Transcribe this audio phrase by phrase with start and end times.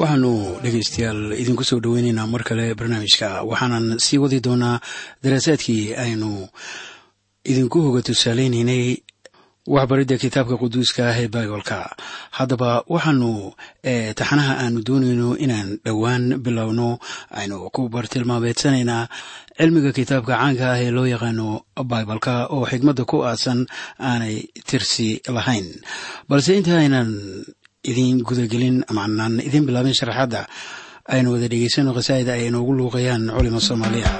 [0.00, 3.28] waxaanu dhegaystayaal idinku soo dhoweyneynaa mar kale barnaamijka.
[3.50, 4.80] Waxaanan sii wadi doonaa
[5.24, 6.30] daraasaadkii aynu
[7.44, 8.84] idinku hoga tusaaleyneynay
[9.66, 11.78] waxbaridda kitaabka quduuska ah ee baibolka
[12.36, 13.30] haddaba waxaanu
[14.18, 16.98] taxanaha aanu doonayno inaan dhowaan bilowno.
[17.30, 19.06] Aynu ku bartilmaameedsanaynaa
[19.58, 21.46] cilmiga kitaabka caanka ah ee loo yaqaano
[21.90, 23.60] baibolka oo xigmadda ku aasan
[24.08, 24.36] aanay
[24.68, 25.66] tirsi lahayn.
[26.28, 27.10] Balse inta aynan
[27.90, 30.42] idin gudagelin amaanaan idin bilaabin sharaxadda
[31.14, 34.10] aynu wada dhegeysano khasaa'ida ay inoogu luuqayaan culima soomaaliya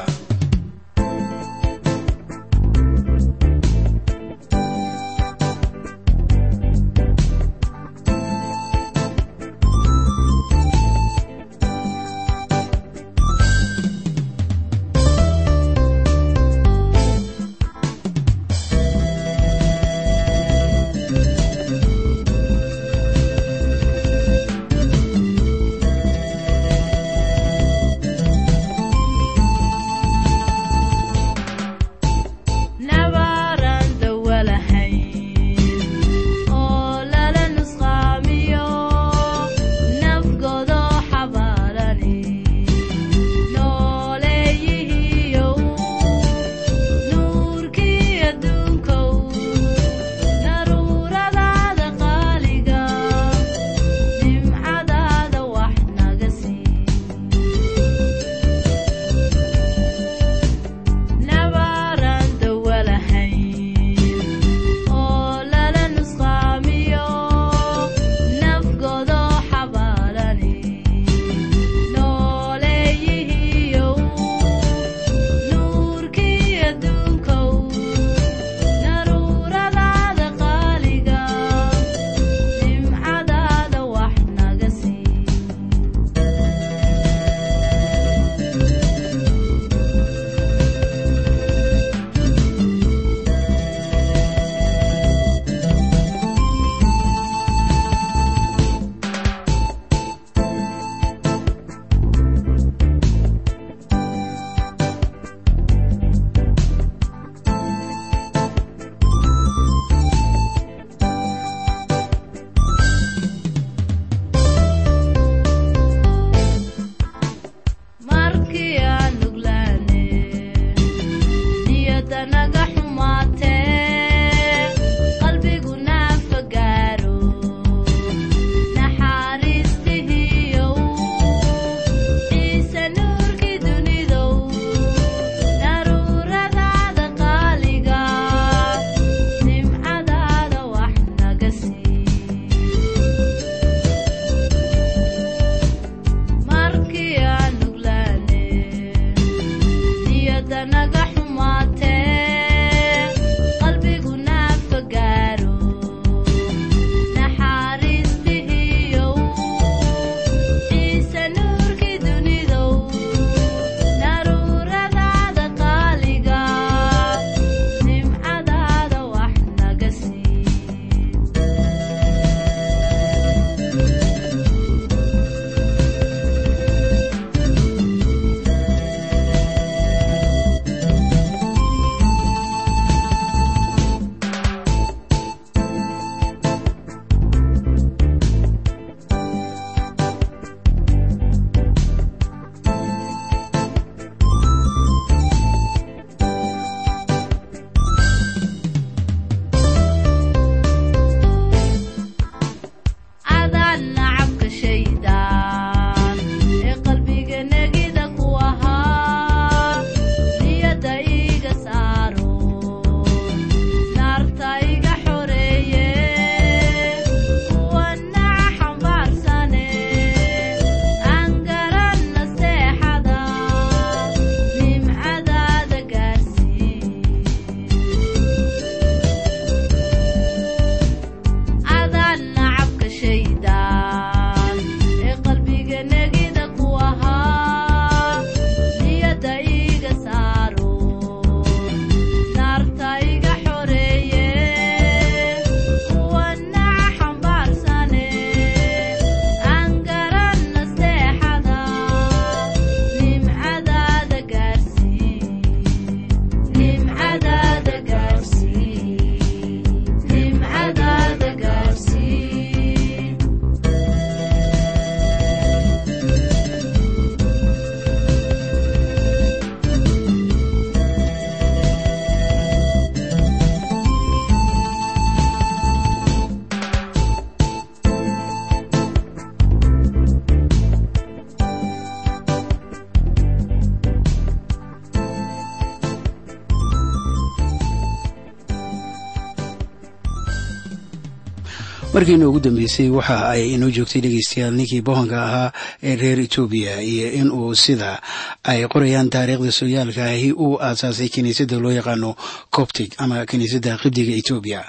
[292.03, 295.53] markiina ugu dambeysay waxa ay inoo joogtay dhegeystayaal ninkii bohanka ahaa
[295.83, 298.03] ee reer etoobiya iyo inuu sida
[298.43, 302.17] ay qorayaan taariikhda sooyaalka ahi uu aasaasay kiniisadda loo yaqaano
[302.51, 304.61] coptic ama kiniisadda qibdiga etoobiya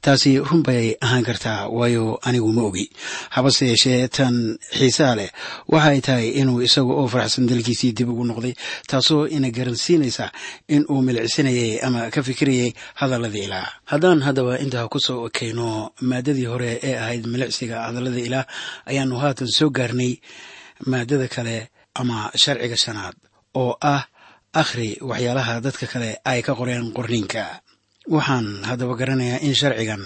[0.00, 2.86] taasi run bay ahaan kartaa waayo anigu ma ogi.
[3.34, 5.30] Habase yeeshee tan xiisaa leh
[5.68, 8.54] waxa ay tahay inuu isaga oo faraxsan dalkiisii dib ugu noqday
[8.86, 10.30] taasoo ina garansiinaysa
[10.68, 15.68] in uu milicsanayay ama ka fikirayay hadallada ilaah haddaan haddaba intaa ku soo ekayno
[16.10, 18.46] maadadii hore ee ahayd milicsiga hadallada ilaah
[18.90, 20.12] ayaanu haatan soo gaarnay
[20.90, 21.56] maadada kale
[22.00, 23.16] ama sharciga shanaad
[23.62, 24.02] oo ah
[24.62, 27.42] akhri waxyaalaha dadka kale ay ka qoreen qorniinka
[28.14, 30.02] waxaan haddaba garanayaa in sharcigan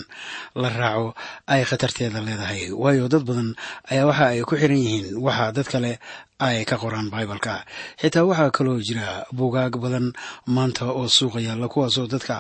[0.63, 1.15] la raaco
[1.53, 2.63] ay khatarteeda leedahay.
[2.83, 3.51] Waayo dad badan
[3.91, 5.93] ayaa waxa ay ku xiran yihiin waxa dad kale
[6.41, 7.55] ay ka qoraan bibaleka
[8.01, 10.07] xitaa waxaa kaloo jira bugaag badan
[10.55, 12.37] maanta oo suuqa yaalla kuwaasoo dadka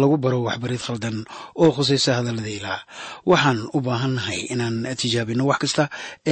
[0.00, 1.16] lagu baro waxbarid khaldan
[1.60, 2.80] oo khusaysa hadallada ilaah.
[3.30, 5.84] Waxaan u baahannahay inaan tijaabino wax kasta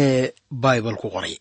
[0.02, 1.36] ee bible ku qoray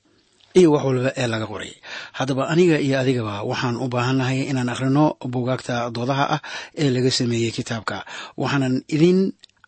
[0.57, 1.71] iyo wax walba ee laga qoray.
[2.17, 6.41] Haddaba aniga iyo adigaba waxaan u baahannahay inaan akhrino bugaagta doodaha ah
[6.81, 7.97] ee laga sameeyey kitaabka.
[8.41, 9.19] Waxaanan idin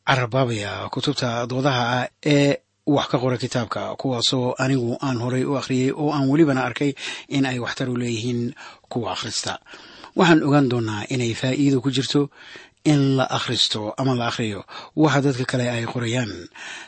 [0.07, 2.57] carabaabayaa kutubta doodaha ah ee
[2.95, 6.91] wax ka qora kitaabka kuwaasoo anigu aan horay u akhriyey oo aan welibana arkay
[7.35, 8.41] in ay waxtar u leeyihiin
[8.91, 9.53] kuwa akhrista
[10.19, 12.21] waxaan ogaan doonaa inay faa'iido ku jirto
[12.83, 14.63] in la akhristo ama la akhriyo
[14.95, 16.31] waxa dadka kale ay qorayaan.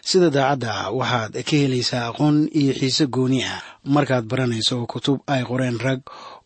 [0.02, 3.62] Sida daacadda waxaad ka helaysaa aqoon iyo xiise gooni ah.
[3.86, 6.02] Markaad baranayso kutub ay qoreen rag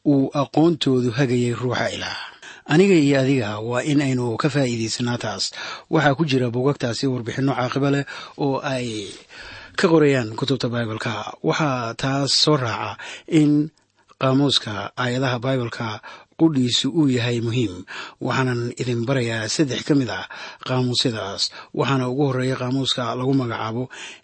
[0.05, 2.17] uu aqoontoodu hagayay ruuxa ilaah.
[2.67, 5.51] Aniga iyo adiga waa in aynu ka faa'iidaysanaa taas.
[5.89, 8.03] Waxaa ku jira bugagtaasi warbixinno caaqibo leh
[8.43, 9.07] oo ay
[9.79, 12.97] ka qorayaan kutubta bibaleka waxaa taas soo raaca
[13.31, 13.71] in
[14.19, 16.01] qaamuuska aayadaha bibaleka
[16.39, 17.73] qudhiisu uu yahay muhiim.
[18.25, 20.25] Waxaanan idin barayaa saddex ka mid ah
[20.67, 21.43] qaamuusyadaas.
[21.79, 23.83] Waxaana ugu horreeya qaamuuska lagu magacaabo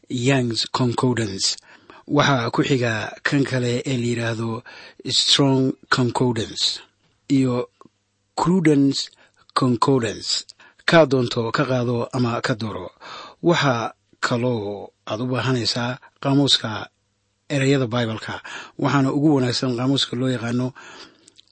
[0.10, 1.48] youngs concordance.
[2.17, 2.93] Waxaa ku xiga
[3.27, 4.50] kan kale ee la yidhaahdo
[5.22, 5.62] strong
[5.96, 6.65] concordance
[7.38, 7.55] iyo
[8.41, 9.00] crudence
[9.62, 10.46] concordance.
[10.89, 12.88] Kaa doonto ka qaado ama ka dooro
[13.50, 16.70] waxaa kaloo aad u baahanaysaa qaamuuska
[17.55, 18.36] ereyada bibaleka
[18.84, 20.67] waxaana ugu wanaagsan qaamuuska loo yaqaano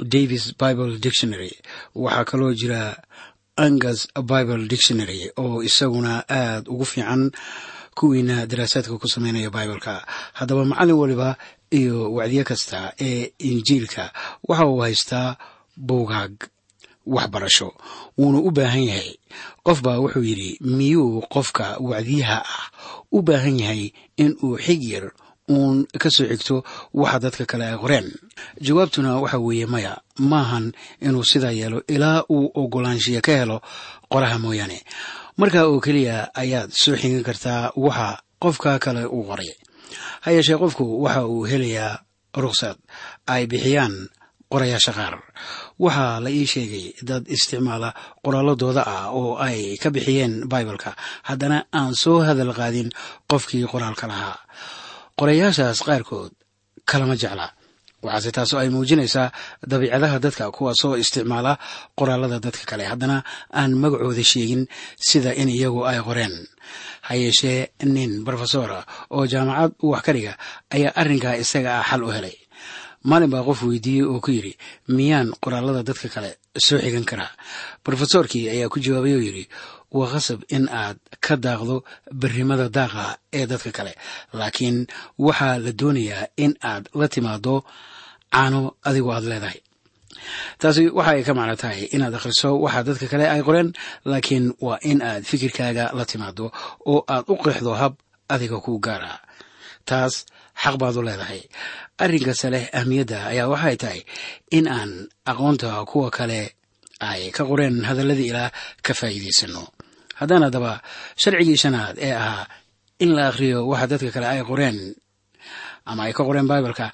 [0.01, 1.51] davis bible dictionary.
[1.95, 2.97] Waxaa kaloo jira
[3.57, 7.31] angus bible dictionary oo isaguna aad ugu fiican
[7.95, 11.35] kuwiina daraasaadka ku sameynaya bibaleka haddaba macallin waliba
[11.71, 14.13] iyo wacdiye kasta ee injiilka
[14.47, 15.35] waxa uu haystaa
[15.77, 16.33] buugaag
[17.05, 17.73] waxbarasho.
[18.17, 19.17] Wuuna u baahan yahay
[19.63, 22.65] qof baa wuxuu yidhi miyuu qofka wacdiyaha ah
[23.11, 25.11] u baahan yahay in uu xig yar
[25.49, 28.07] uun ka soo xigto waxa dadka kale ay qoreen.
[28.61, 30.71] Jawaabtuna waxa weeye maya maahan
[31.01, 33.57] inuu sidaa yeelo ilaa uu ogolaanshiya ka helo
[34.11, 34.79] qoraha mooyaane.
[35.37, 39.51] Markaa oo keliya ayaad soo xigan kartaa waxa qofka kale uu qoray.
[40.23, 41.99] Ha yeeshee qofku waxa uu helayaa
[42.37, 42.77] ruksad
[43.27, 43.93] ay bixiyaan
[44.51, 45.15] qorayaasha qaar.
[45.79, 47.89] Waxaa la ii sheegay dad isticmaala
[48.23, 50.91] qoraaladooda ah oo ay ka bixiyeen bibaleka
[51.27, 52.89] haddana aan soo hadal qaadin
[53.31, 54.37] qofkii qoraalka lahaa
[55.19, 56.31] qorayaashaas qaarkood
[56.89, 57.47] kalama jecla
[58.05, 59.31] waxaase taasoo ay muujinaysaa
[59.71, 61.53] dabiicadaha dadka kuwaasoo isticmaala
[61.99, 62.83] qoraalada dadka kale.
[62.91, 63.17] Haddana
[63.59, 64.63] aan magacooda sheegin
[65.07, 66.33] sida in iyagu ay qoreen.
[67.07, 68.79] Ha yeeshee nin brofesora
[69.15, 70.33] oo jaamacad wax ka dhiga
[70.75, 72.35] ayaa arrinkaa isaga ah xal u helay.
[73.09, 74.53] Maalin baa qof weydiiyey oo ku yidhi
[74.97, 77.29] miyaan qoraalada dadka kale soo xigan karaa?
[77.85, 79.45] Brofesorkii ayaa ku jawaabay oo yidhi
[79.97, 81.75] waa khasab in aad ka daaqdo
[82.21, 83.05] berrimada daaqa
[83.37, 83.93] ee dadka kale.
[84.39, 84.77] Laakiin
[85.25, 87.55] waxaa la doonayaa in aad la timaado
[88.33, 89.59] caano adigoo aad leedahay.
[90.61, 93.69] Taasi waxa ay ka macno tahay inaad akhriso waxa dadka kale ay qoreen
[94.11, 96.45] laakiin waa in aad fikirkaaga la timaado
[96.91, 97.93] oo aad u qeexdo hab
[98.33, 99.13] adiga kuu gaara.
[99.89, 100.13] Taas
[100.63, 101.41] xaq baad u leedahay.
[102.03, 104.01] Arrinkase leh ahmiyadda ayaa waxay tahay
[104.57, 104.91] in aan
[105.31, 106.39] aqoonta kuwa kale
[107.09, 108.51] ay ka qoreen hadalladii ilaah
[108.85, 109.63] ka faa'iidaysano.
[110.19, 110.71] Haddaan haddaba
[111.21, 112.45] sharcigii shanaad ee ahaa
[113.03, 114.77] in la akhriyo waxa dadka kale ay qoreen
[115.89, 116.87] ama ay ka qoreen bibaleka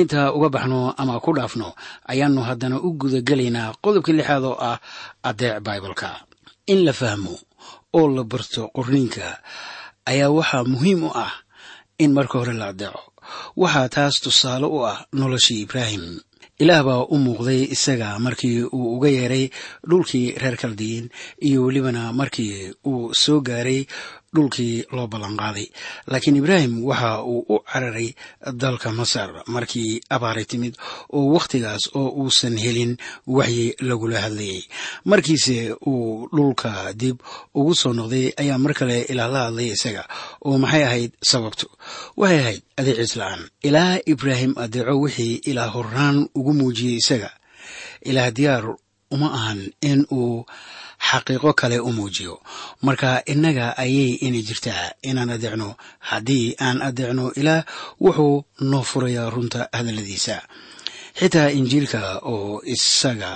[0.00, 1.68] intaa uga baxno ama ku dhaafno
[2.10, 4.78] ayaanu haddana u gudagelaynaa qodobka lixaad oo ah
[5.28, 6.10] adeec bibaleka
[6.72, 7.34] in la fahmo
[7.98, 9.26] oo la barto qorniinka
[10.10, 11.32] ayaa waxaa muhiim u ah
[12.02, 13.02] in marka hore la adeeco
[13.62, 16.04] waxaa taas tusaale u ah noloshii ibraahim
[16.62, 19.44] ilaah baa u muuqday isaga markii uu uga yeeray
[19.90, 21.06] dhulkii reer kaldiyiin
[21.48, 22.54] iyo welibana markii
[22.90, 23.80] uu soo gaaray
[24.34, 25.66] dhulkii loo ballanqaaday
[26.10, 28.08] laakiin ibraahim waxa uu u cararay
[28.62, 30.74] dalka masar markii abaari timid
[31.12, 32.92] oo wakhtigaas oo uusan helin
[33.26, 34.62] waxyi lagula hadlayay.
[35.04, 37.16] Markiise uu dhulka dib
[37.54, 40.04] ugu soo noqday ayaa mar kale ilaa la hadlay isaga
[40.46, 41.66] oo maxay ahayd sababtu?
[42.20, 47.30] Waxay ahayd adeecis la'aan ilaa ibraahim adeeco wixii ilaa horaan ugu muujiyey isaga.
[48.08, 48.64] Ilaah diyaar
[49.14, 49.60] uma ahan
[49.90, 50.46] in uu
[51.08, 52.34] xaqiiqo kale u muujiyo.
[52.86, 55.68] Marka innaga ayay inay jirtaa inaan adeecno.
[56.08, 57.62] Haddii aan adeecno ilaah
[58.04, 60.36] wuxuu noo furayaa runta hadalladiisa
[61.18, 62.00] xitaa injiilka
[62.32, 63.32] oo isaga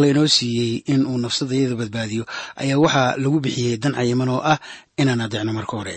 [0.00, 2.24] laynoo siiyey in uu nafsadayada badbaadiyo
[2.62, 4.58] ayaa waxaa lagu bixiyey dan cayiman oo ah
[5.00, 5.96] inaan adeecno marka hore.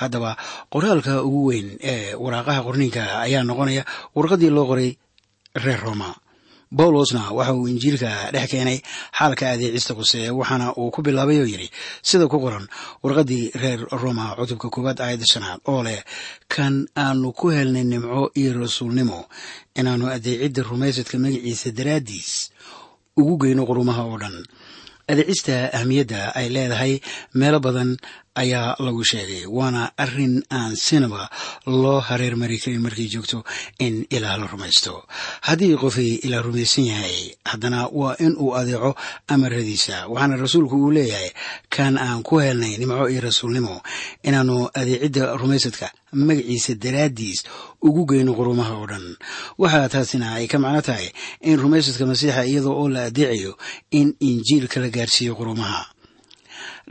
[0.00, 0.30] Haddaba
[0.72, 3.82] qoraalka ugu weyn ee waraaqaha qorniinka ayaa noqonaya
[4.16, 4.90] warqaddii loo qoray
[5.64, 6.08] reer roma
[6.78, 8.78] bawlosna waxa uu injiilka dhex keenay
[9.18, 11.68] xaalka adeecista quseeye waxaana uu ku bilaabay oo yidhi
[12.08, 12.64] sida ku qoran
[13.04, 16.00] warqaddii reer roma cutubka koowaad aayadda shanaad oo leh
[16.54, 16.74] kan
[17.04, 19.18] aanu ku helnay nimco iyo rasuulnimo
[19.78, 22.30] inaannu adeecidda rumaysadka magaciisa daraaddiis
[23.20, 24.36] ugu geyno qurumaha oo dhan.
[25.12, 26.92] Adeecista ahmiyadda ay leedahay
[27.40, 27.90] meelo badan
[28.34, 31.28] ayaa lagu sheegay waana arrin aan sinaba
[31.66, 33.44] loo hareer mari karin markay joogto
[33.78, 35.04] in ilaah la rumaysto.
[35.46, 38.94] Haddii qofay ilaah rumaysan yahay haddana waa in uu adeeco
[39.28, 40.06] amaradiisa.
[40.08, 41.30] Waxaana rasuulku uu leeyahay
[41.68, 43.82] kan aan ku helnay nimco iyo rasuulnimo
[44.24, 47.44] inaannu adeecidda rumaysadka magaciisa daraaddiis
[47.82, 49.16] ugu geyno qurumaha oo dhan.
[49.58, 53.56] Waxaa taasina ay ka macno tahay in rumaysadka masiixa iyadoo oo la adeecayo
[53.90, 55.91] in injiilka la gaarsiiyo qurumaha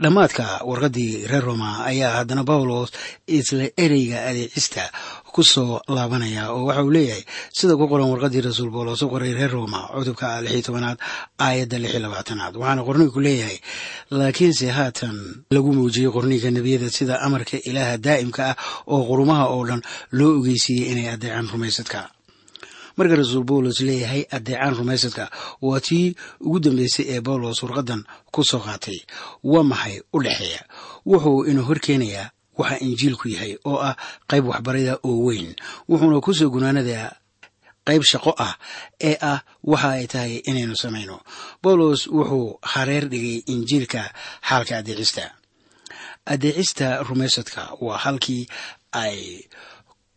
[0.00, 2.90] dhammaadka warqaddii reer roma ayaa haddana bawlos
[3.26, 4.84] isla ereyga adeecista
[5.32, 9.32] ku soo laabanaya oo waxa uu leeyahay sida ku qoran warqaddii rasuul bawlos u qoray
[9.36, 10.98] reer roma cutubka lixii tobanaad
[11.38, 13.58] aayadda lix iyo labaatanaad waxaana qorniinku leeyahay
[14.10, 15.16] laakiinse haatan
[15.54, 18.56] lagu muujiyey qorniinka nebiyada sida amarka ilaaha daa'imka ah
[18.92, 19.82] oo qurumaha oo dhan
[20.18, 22.00] loo ogeysiiyey inay adeecaan rumaysadka
[22.96, 25.24] marka rasuul bawlos leeyahay adeecaan rumaysadka.
[25.62, 28.02] Waa tii ugu dambeysay ee bawlos warqadan
[28.34, 28.98] ku soo qaatay.
[29.44, 30.60] Waa maxay u dhexeeya?
[31.06, 33.96] Wuxuu inuu horkeenayaa waxa injiilku yahay oo ah
[34.30, 35.48] qayb waxbarida oo weyn.
[35.88, 37.08] Wuxuuna ku soo gunaanadaa
[37.88, 38.54] qayb shaqo ah
[39.08, 41.16] ee ah waxa ay tahay inaynu samayno.
[41.62, 44.02] Bawlos wuxuu hareer dhigay injiilka
[44.48, 45.24] xaalka adeecista.
[46.26, 48.46] Adeecista rumaysadka waa halkii
[48.92, 49.18] ay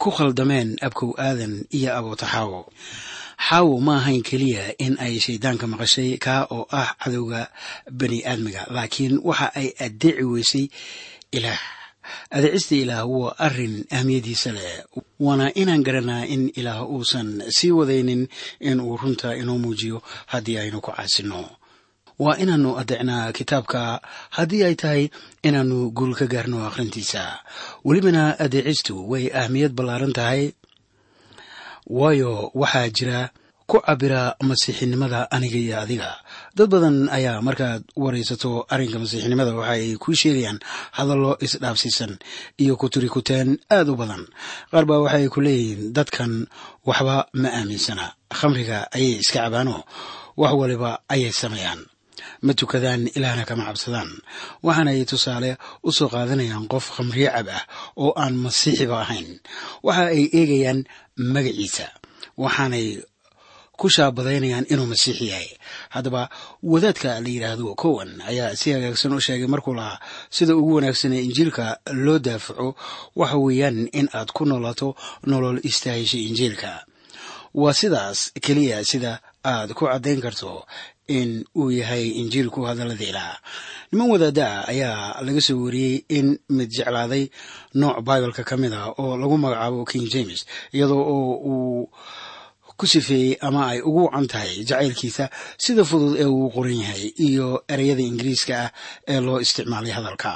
[0.02, 2.62] ku khaldameen abkow aadan iyo abootaxaawo
[3.48, 3.74] xaawo.
[3.86, 7.42] Ma ahayn keliya in ay shayddaanka maqashay kaa oo ah cadowga
[8.00, 10.66] bani aadmiga laakiin waxa ay adeeci weysay
[11.38, 11.60] ilaah.
[12.36, 14.74] Adeecista ilaah waa arrin ahmiyadiisa leh
[15.25, 18.28] waana inaan garanaa in ilaah uusan sii wadaynin
[18.70, 19.98] in uu runta inoo muujiyo
[20.32, 21.42] haddii aynu ku caasinno
[22.24, 23.81] waa inaannu adeecnaa kitaabka.
[24.36, 25.03] Haddii ay tahay
[25.48, 27.24] inaannu guul ka gaarno akhrintiisa.
[27.86, 30.51] Welibana adeecistu way ahmiyad ballaaran tahay.
[31.98, 33.19] Waayo waxaa jira
[33.67, 36.10] ku cabira masiixinimada aniga iyo adiga.
[36.55, 40.60] Dad badan ayaa markaad waraysato arrinka masiixinimada waxa ay kuu sheegayaan
[40.98, 42.13] hadallo isdhaafsiisan
[42.62, 44.24] iyo kuturikuteen aad u badan.
[44.72, 46.34] Qaar baa waxaay ku leeyihiin dadkan
[46.86, 48.05] waxba ma aaminsana.
[48.38, 49.84] Khamriga ayay iska cabaano
[50.41, 51.81] wax waliba ayay sameeyaan
[52.45, 54.12] ma tukadaan ilaahna kama cabsadaan.
[54.65, 55.51] Waxaanay tusaale
[55.84, 57.63] u soo qaadanayaan qof khamriye cab ah
[58.03, 59.29] oo aan masiixiba ahayn.
[59.86, 60.79] Waxa ay eegayaan
[61.34, 61.88] magaciisa.
[62.43, 62.88] Waxaanay
[63.79, 65.50] ku shaabadaynayaan inuu masiix yahay.
[65.93, 66.22] Haddaba
[66.63, 70.00] wadaadka la yidhaahdo kowan ayaa si hagaagsan u sheegay markuu lahaa
[70.36, 71.65] sida ugu wanaagsan ee injiilka
[72.05, 72.67] loo daafaco.
[73.19, 74.95] Waxa weeyaan in aad ku noolaato
[75.29, 76.72] nolol istaahisha injiilka.
[77.62, 79.12] Waa sidaas keliya sida
[79.43, 80.63] aad ku caddayn karto
[81.08, 83.38] in uu yahay injiilku hadallada ilaah
[83.92, 87.24] niman wadaada ayaa laga soo wariyey in mid jeclaaday
[87.82, 90.46] nooc bibaleka ka mid ah oo lagu magacaabo king james
[90.76, 91.90] iyadoo oo uu
[92.80, 95.26] ku sifeeyey ama ay ugu wacan tahay jacaylkiisa
[95.64, 98.70] sida fudud ee uu qoran yahay iyo ereyada ingiriiska ah
[99.08, 100.32] ee loo isticmaalay hadalka.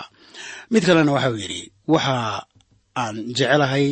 [0.71, 1.61] Mid kalena waxauu yidhi
[1.93, 2.15] waxa
[3.01, 3.87] aan jecelahay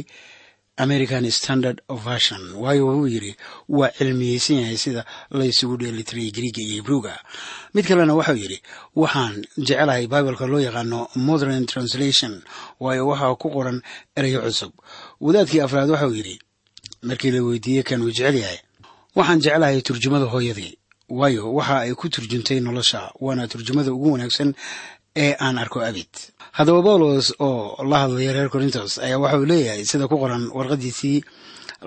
[0.78, 3.32] american standard version waayo wuxuu yidhi
[3.70, 7.14] waa cilmiyeysan yahay sida laysugu dheelitiriyay griiga iyo hebruga
[7.74, 8.60] mid kalena waxau yidhi
[8.96, 12.34] waxaan jecelahay bibaleka loo yaqaano modern translation
[12.80, 13.82] waayo waxaa ku qoran
[14.16, 14.72] ereyo cusub.
[15.22, 16.36] Wadaadkii afraad waxau yidhi
[17.02, 18.60] markii la weydiiyey kan uu jecel yahay.
[19.16, 20.78] Waxaan jeclahay turjumada hooyadii.
[21.10, 24.54] Waayo waxa ay ku turjuntay nolosha waana turjumada ugu wanaagsan
[25.24, 26.12] ee aan arko abid.
[26.58, 31.18] Haddaba bawlos oo la hadlaya reer corintos ayaa waxa uu leeyahay sida ku qoran warqadiisii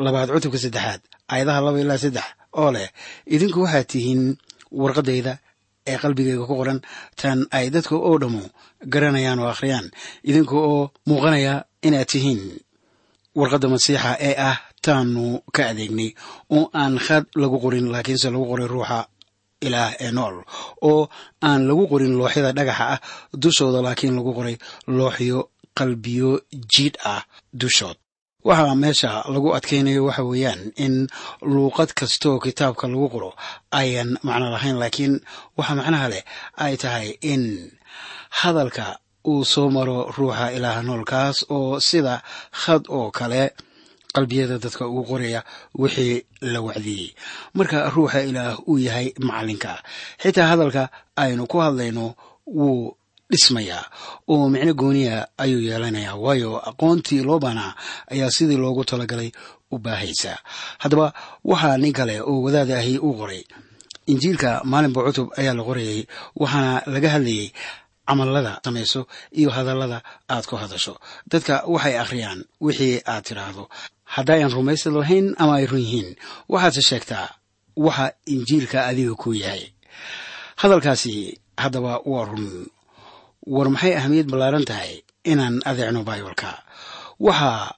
[0.05, 1.01] labaad cutubka saddexaad
[1.33, 2.27] aayadaha laba ilaa saddex
[2.61, 2.89] oo leh
[3.35, 4.23] idinku waxaad tihiin
[4.83, 5.33] warqadayda
[5.91, 6.79] ee qalbigayga ku qoran
[7.21, 8.45] tan ay dadka oo dhammu
[8.93, 9.87] garanayaan oo akhriyaan.
[10.29, 11.55] Idinka oo muuqanaya
[11.87, 12.41] inaad tihiin
[13.39, 16.11] warqadda masiixa ee ah taanu ka adeegnay
[16.57, 18.99] oo aan khad lagu qorin laakiinse lagu qoray ruuxa
[19.67, 20.37] ilaah ee nool
[20.91, 21.03] oo
[21.49, 23.01] aan lagu qorin looxyada dhagaxa ah
[23.43, 24.57] dushooda laakiin lagu qoray
[24.99, 25.39] looxyo
[25.79, 26.31] qalbiyo
[26.73, 27.23] jiidh ah
[27.61, 27.97] dushood.
[28.49, 30.95] Waxaa meesha lagu adkaynayo waxa weeyaan in
[31.53, 33.31] luuqad kastooo kitaabka lagu qoro
[33.81, 35.15] ayan macno lahayn laakiin
[35.59, 36.23] waxa macnaha leh
[36.65, 37.43] ay tahay in
[38.41, 38.87] hadalka
[39.31, 42.15] uu soo maro ruuxa ilaaha noolkaas oo sida
[42.63, 43.43] khad oo kale
[44.15, 45.41] qalbiyada dadka ugu qoraya
[45.83, 46.17] wixii
[46.53, 47.09] la wacdiyey.
[47.57, 49.73] Marka ruuxa ilaah uu yahay macalinka
[50.23, 50.83] xitaa hadalka
[51.23, 52.07] aynu ku hadlayno
[52.47, 52.97] wuu
[53.31, 53.85] dhismayaa
[54.33, 57.73] oo micno gooniya ayuu yeelanayaa waayo aqoontii loo baanaa
[58.13, 59.31] ayaa sidii loogu talagalay
[59.71, 60.33] u baahaysa.
[60.83, 61.07] Haddaba
[61.51, 63.43] waxaa nin kale oo wadaada ahi uu qoray.
[64.11, 66.01] Injiilka maalinba cutub ayaa la qorayay
[66.41, 67.49] waxaana laga hadlayay
[68.09, 69.01] camalada samayso
[69.39, 69.99] iyo hadallada
[70.35, 70.95] aad ku hadasho.
[71.31, 73.65] Dadka waxay akhriyaan wixii aad tidhaahdo
[74.17, 76.09] haddaayan rumaysad lahayn ama ay run yihiin
[76.53, 77.27] waxaadse sheegtaa
[77.87, 79.63] waxa injiilka adiga ku yahay.
[80.61, 81.15] Hadalkaasi
[81.63, 82.67] haddaba waa run.
[83.55, 84.93] War maxay ahamiyad ballaaran tahay
[85.33, 86.51] inaan adeecno baibalka
[87.27, 87.75] waxaa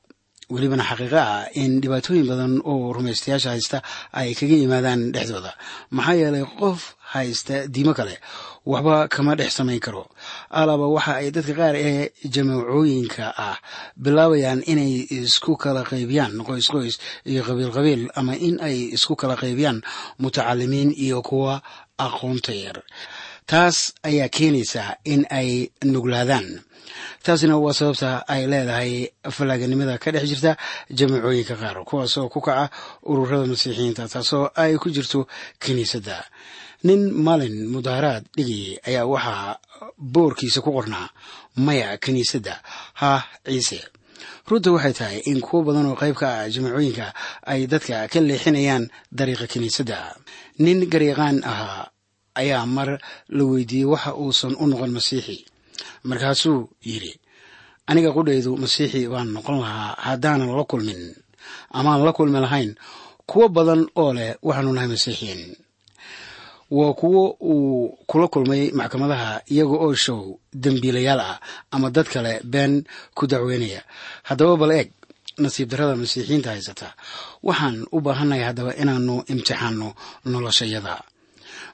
[0.53, 3.79] welibana xaqiiqo ah in dhibaatooyin badan oo rumaystayaasha haysta
[4.19, 5.53] ay kaga yimaadaan dhexdooda.
[5.97, 6.81] Maxaa yeelay qof
[7.15, 8.15] haysta diimo kale
[8.67, 10.05] waxba kama dhex samayn karo.
[10.51, 13.57] Alaba waxa ay dadka qaar ee jamaacooyinka ah
[14.03, 16.95] bilaabayaan inay isku kala qaybiyaan qoys qoys
[17.31, 19.79] iyo qabiil qabiil ama in ay isku kala qaybiyaan
[20.23, 21.63] mutacalimiin iyo kuwa
[21.99, 22.79] aqoonta yar.
[23.51, 23.77] Taas
[24.09, 26.63] ayaa keenaysa in ay nuglaadaan.
[27.25, 28.93] Taasina waa sababta ay leedahay
[29.37, 30.53] fallaaganimada ka dhex jirta
[30.99, 32.71] jamaacooyinka qaar kuwaasoo ku kaca
[33.11, 35.27] ururada masiixiyiinta taasoo ay ku jirto
[35.63, 36.19] kiniisadda
[36.87, 39.59] nin maalin mudaaharaad dhigayay ayaa waxaa
[40.15, 41.09] boorkiisa ku qornaa
[41.67, 42.55] maya kiniisadda
[43.01, 43.81] haah ciise.
[44.49, 47.07] Runta waxay tahay in kuwo badan oo qayb ka ah jamaacooyinka
[47.51, 48.85] ay dadka ka leexinayaan
[49.19, 49.99] dariiqa kiniisadda
[50.65, 51.85] nin garyaqaan ahaa
[52.41, 52.89] ayaa mar
[53.37, 55.37] la weydiiyey waxa uusan u noqon masiixi.
[56.09, 57.13] Markaasuu yidhi
[57.91, 61.03] aniga qudhaydu masiixi baan noqon lahaa haddaanan la kulmin.
[61.79, 62.71] Amaan la kulmi lahayn.
[63.31, 65.41] Kuwo badan oo leh waxaanu nahay masiixiin
[66.77, 70.21] waa kuwo uu kula kulmay maxkamadaha iyaga oo show
[70.63, 71.37] dembiilayaal ah
[71.75, 72.75] ama dad kale been
[73.17, 73.81] ku dacweynaya.
[74.29, 74.89] Haddaba bal eeg
[75.43, 76.89] nasiib darrada masiixiyiinta haysata.
[77.47, 79.89] Waxaan u baahannahay haddaba inaanu imtixaanno
[80.33, 80.95] noloshayada.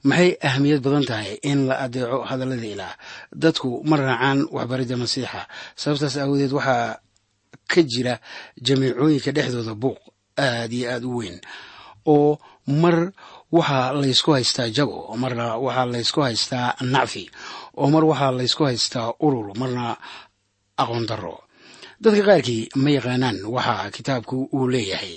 [0.09, 2.95] Maxay ahamiyad badan tahay in la adeeco hadallada ilaah?
[3.43, 5.41] Dadku ma raacaan waxbaridda masiixa.
[5.81, 6.99] Sababtaas aawadeed waxaa
[7.73, 8.15] ka jira
[8.67, 9.99] jamiicooyinka dhexdooda buuq
[10.47, 11.37] aad iyo aad u weyn
[12.15, 12.39] oo
[12.83, 12.97] mar
[13.57, 17.25] waxaa laysku haystaa jago marna waxaa laysku haystaa nacfi
[17.81, 19.85] oo mar waxaa laysku haystaa urur marna
[20.83, 21.37] aqoon darro.
[22.03, 25.15] Dadka qaarkii ma yaqaanaan waxa kitaabku uu leeyahay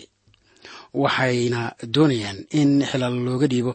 [1.03, 1.61] waxayna
[1.95, 3.73] doonayaan in xilal looga dhiibo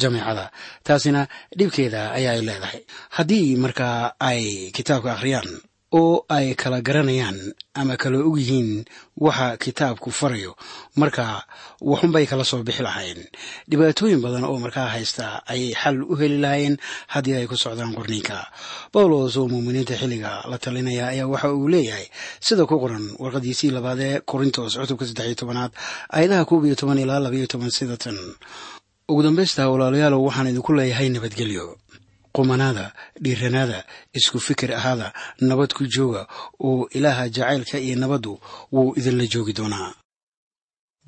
[0.00, 0.44] jamiicada.
[0.86, 1.20] Taasina
[1.58, 2.80] dhibkeeda ayaay leedahay.
[3.16, 4.00] Haddii markaa
[4.30, 4.42] ay
[4.76, 5.48] kitaabka akhriyaan
[5.92, 7.38] oo ay kala garanayaan
[7.74, 8.84] ama kala og yihiin
[9.16, 10.52] waxa kitaabku farayo.
[11.00, 11.44] Marka
[11.80, 13.20] waxunbay kala soo bixi lahayn
[13.70, 16.76] dhibaatooyin badan oo markaa haysta ayay xal u heli lahayn
[17.12, 18.38] haddii ay ku socdaan qorniinka.
[18.92, 22.06] Bawlos oo muuminiinta xilliga la talinaya ayaa waxa uu leeyahay.
[22.40, 25.72] Sida ku qoran warqadiisii labaad ee korintos cutubka saddex iyo tobanaad
[26.12, 28.18] aayadaha koob iyo toban ilaa labaiyo toban sida tan
[29.08, 31.66] ugu dambaysta walaalayaalow waxaan idinku leeyahay nabadgelyo
[32.38, 32.86] qumanaada
[33.24, 33.78] dhiiranaada
[34.18, 35.08] isku fikir ahaada
[35.48, 36.22] nabad ku jooga
[36.66, 38.32] oo ilaaha jacaylka iyo nabaddu
[38.74, 39.90] wuu idinla joogi doonaa.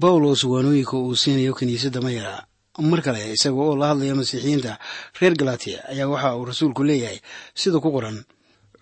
[0.01, 2.33] Bawlos waanooyinka uu siinayo kiniisadda mayra
[2.91, 4.73] mar kale isaga oo la hadlaya masiixiyiinta
[5.21, 7.19] reer galatiya ayaa waxa uu rasuulku leeyahay
[7.61, 8.19] sida ku qoran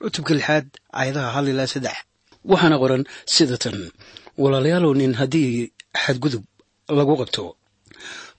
[0.02, 0.66] cutubka lixaad
[0.98, 1.96] aayadaha hal ilaa saddex.
[2.50, 3.02] Waxaana qoran
[3.34, 3.78] sida tan
[4.42, 5.52] walaalayaalow nin haddii
[6.02, 6.44] xadgudub
[6.98, 7.44] lagu qabto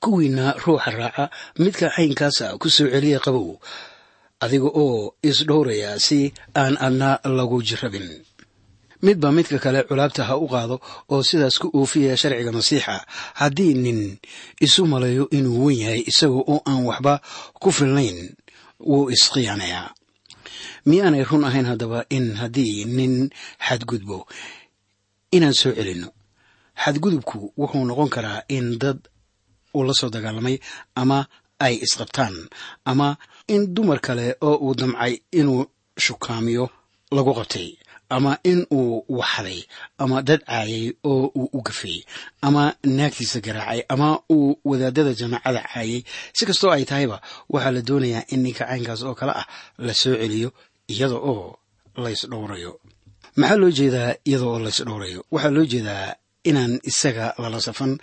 [0.04, 1.24] kuwiina ruuxa raaca
[1.63, 3.50] midka caynkaasa ku soo celiya qabow
[4.43, 6.19] adiga oo isdhowraya si
[6.56, 8.08] aan adna lagu jirrabin.
[9.06, 10.75] Midba midka kale culaabta ha u qaado
[11.12, 12.95] oo sidaas ku oofiya sharciga masiixa.
[13.39, 13.99] Haddii nin
[14.65, 17.13] isu malayo inuu wen yahay isaga oo aan waxba
[17.62, 18.19] ku filnayn
[18.89, 19.88] wuu iskhiyaanayaa
[20.89, 23.13] miyaanay run ahayn haddaba in haddii nin
[23.65, 24.17] xadgudbo
[25.36, 26.10] inaan soo celinno.
[26.84, 28.99] Xadgudubku wuxuu noqon karaa in dad
[29.75, 30.56] uu la soo dagaalamay
[31.02, 31.19] ama
[31.65, 32.36] ay isqabtaan
[32.91, 33.08] ama
[33.54, 35.64] in dumar kale oo uu damcay inuu
[36.06, 36.66] shukaamiyo
[37.16, 37.70] lagu qabtay
[38.16, 39.60] ama in uu waxday
[40.02, 41.98] ama dad caayay oo uu u gafay
[42.48, 42.64] ama
[42.98, 46.02] naagtiisa garaacay ama uu wadaadada jamaacada caayay.
[46.36, 47.18] Si kastoo ay tahayba
[47.54, 49.46] waxaa la doonayaa in ninka caynkaas oo kale ah
[49.86, 50.50] la soo celiyo
[50.94, 51.46] iyada oo
[52.04, 52.72] laysdhowrayo
[53.40, 56.08] maxaa loo jeedaa iyada oo laysdhowrayo waxaa loo jeedaa
[56.50, 57.94] inaan isaga lala safan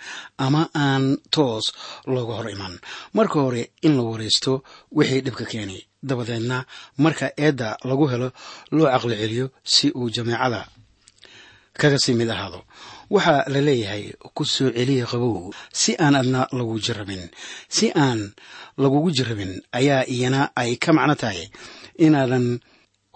[0.45, 1.05] ama aan
[1.35, 1.65] toos
[2.13, 2.73] looga hor iman.
[3.17, 4.53] Marka hore in la waraysto
[4.97, 5.81] wixii dhibka keenay.
[6.07, 6.57] Dabadeedna
[7.03, 8.29] marka eedda lagu helo
[8.75, 10.61] loo caqli celiyo si uu jameecada
[11.79, 12.59] kaga sii mid ahaado.
[13.13, 14.03] Waxaa la leeyahay
[14.35, 15.53] ku soo celiya qabow.
[15.81, 17.23] Si aan adna lagu jarabin
[17.75, 18.19] si aan
[18.81, 21.41] lagugu jarabin ayaa iyana ay ka macno tahay
[22.05, 22.59] inaadan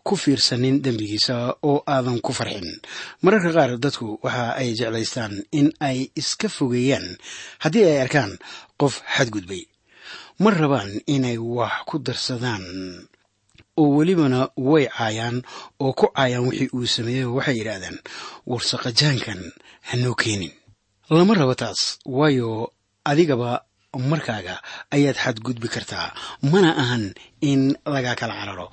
[0.07, 1.35] ku fiirsanin dembigiisa
[1.69, 2.67] oo aadan ku farxin.
[3.23, 7.07] Mararka qaar dadku waxa ay jeclaystaan in ay iska fogeeyaan
[7.63, 8.31] haddii ay arkaan
[8.81, 9.63] qof xadgudbay.
[10.41, 12.63] Ma rabaan inay wax ku darsadaan
[13.81, 15.37] oo welibana way caayaan
[15.83, 17.97] oo ku caayaan wixii uu sameeyey waxay yidhaahdaan
[18.51, 19.41] warsaqajaankan
[19.89, 20.53] hanoo keenin.
[21.09, 22.49] Lama rabo taas waayo
[23.05, 23.51] adigaba
[24.11, 24.55] markaaga
[24.95, 26.07] ayaad xadgudbi kartaa.
[26.51, 27.61] Mana ahan in
[27.93, 28.67] laga kala cararo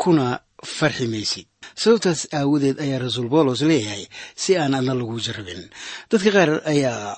[0.00, 0.26] kuna
[0.64, 1.46] farxi maysid.
[1.80, 4.04] Sababtaas aawadeed ayaa rasuul boolos leeyahay
[4.36, 5.62] si aan adna lagu jarabin.
[6.10, 7.16] Dadka qaar ayaa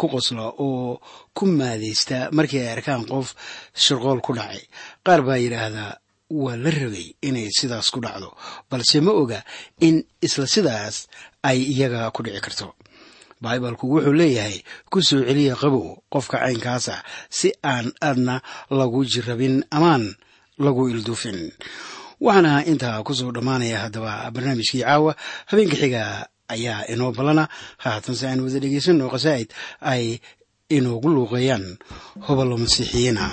[0.00, 1.00] ku qosla oo
[1.36, 3.34] ku maadaysta markii ay arkaan qof
[3.74, 4.62] shirqool ku dhacay.
[5.06, 5.92] Qaar baa yidhaahdaa
[6.30, 8.34] waa la rabay inay sidaas ku dhacdo
[8.70, 9.40] balse ma oga
[9.80, 11.06] in isla sidaas
[11.42, 12.74] ay iyaga ku dhici karto.
[13.42, 14.58] Baibalku wuxuu leeyahay
[14.90, 17.04] ku soo celiya qabow qofka caynkaasa
[17.38, 18.40] si aan adna
[18.78, 20.04] lagu jirabin amaan
[20.64, 21.52] lagu ilduufin
[22.20, 25.12] waxaana intaa ku soo dhammaanaya haddaba barnaamijkii caawa.
[25.46, 26.02] Habeenka xiga
[26.48, 27.48] ayaa inoo ballana
[27.82, 29.48] haatanse aan wada dhegeysanno khasaa'id
[29.80, 30.18] ay
[30.76, 31.66] inoogu luuqeeyaan
[32.26, 33.24] hoballo masiixiyiina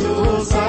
[0.00, 0.59] Jesus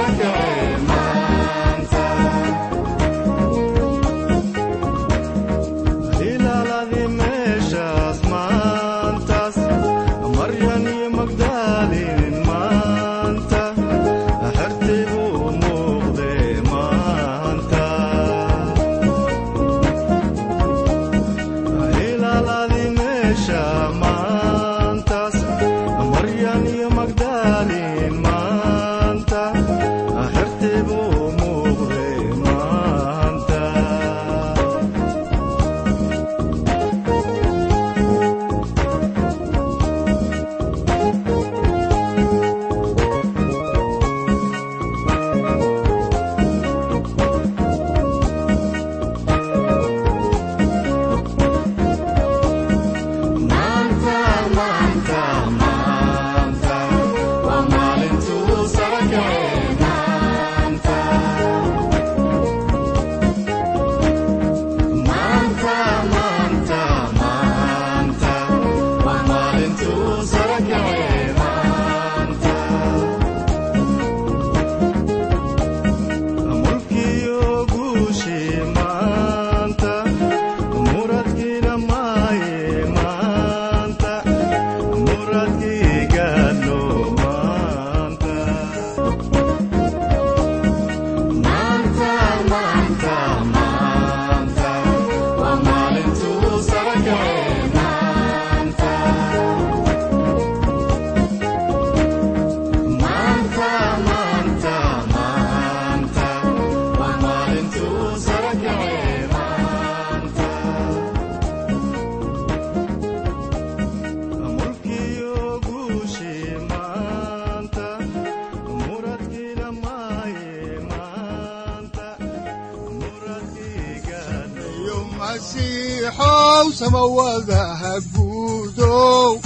[126.82, 129.40] masiixow samawadaha guudow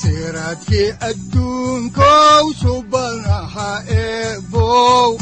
[0.00, 5.18] siraadkii adduunkow subanaha eebow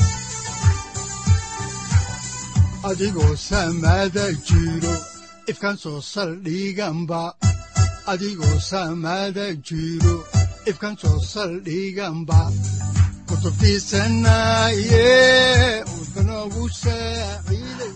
[2.89, 4.95] adigoo samada jiro
[5.51, 7.35] ifkan soo saldhiganba
[8.13, 10.25] adigoo samada jiro
[10.71, 12.41] ifkan soo saldhiganba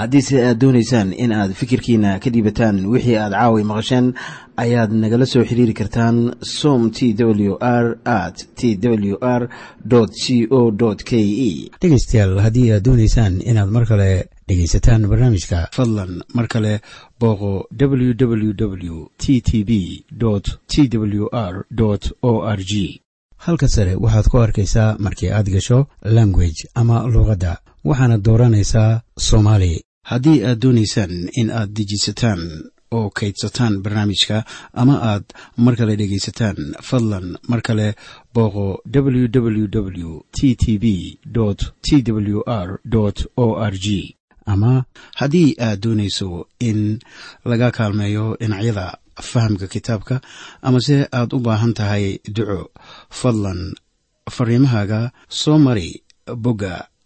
[0.00, 4.06] haddiise aad doonaysaan in aad fikirkiina ka dhiibataan wixii aad caawi maqasheen
[4.64, 9.42] ayaad nagala soo xiriiri kartaan som t w r at t w r
[10.22, 10.60] c o
[11.10, 11.12] k
[11.48, 14.10] e dhegaystayaal haddii aad doonaysaan inaad mar kale
[14.48, 16.80] dhegaysataan barnaamijka fadlan mar kale
[17.20, 19.70] booqo www t t b
[20.72, 21.54] t w r
[22.22, 23.00] o r g
[23.46, 25.78] halka sare waxaad ku arkaysaa markii aad gasho
[26.16, 27.52] language ama luuqadda
[27.84, 29.72] waxaana dooranaysaa soomaali.
[30.10, 32.40] Haddii aad doonaysaan in aad dejisataan
[32.96, 34.44] oo kaydsataan barnaamijka
[34.80, 35.24] ama aad
[35.64, 36.56] mar kale dhegaysataan
[36.88, 37.94] fadlan mar kale
[38.34, 40.84] booqo www t t b
[41.86, 42.80] t w r
[43.36, 44.16] o r g
[44.46, 44.84] ama
[45.20, 46.98] haddii aad doonayso in
[47.44, 48.86] laga kaalmeeyo dhinacyada
[49.30, 50.20] fahamka kitaabka
[50.62, 52.70] amase aad u baahan tahay duco
[53.10, 53.60] fadlan
[54.30, 56.02] fariimahaaga soo mari
[56.44, 56.74] bogga